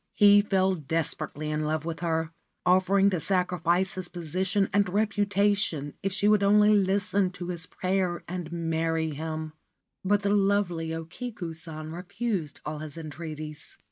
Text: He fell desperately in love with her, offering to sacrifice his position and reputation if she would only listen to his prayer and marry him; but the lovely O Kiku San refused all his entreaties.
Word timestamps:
He 0.15 0.41
fell 0.41 0.73
desperately 0.73 1.51
in 1.51 1.63
love 1.63 1.85
with 1.85 1.99
her, 1.99 2.31
offering 2.65 3.11
to 3.11 3.19
sacrifice 3.19 3.91
his 3.91 4.07
position 4.07 4.67
and 4.73 4.89
reputation 4.89 5.93
if 6.01 6.11
she 6.11 6.27
would 6.27 6.41
only 6.41 6.73
listen 6.73 7.29
to 7.33 7.49
his 7.49 7.67
prayer 7.67 8.23
and 8.27 8.51
marry 8.51 9.11
him; 9.11 9.53
but 10.03 10.23
the 10.23 10.31
lovely 10.33 10.91
O 10.91 11.05
Kiku 11.05 11.53
San 11.53 11.91
refused 11.91 12.61
all 12.65 12.79
his 12.79 12.97
entreaties. 12.97 13.77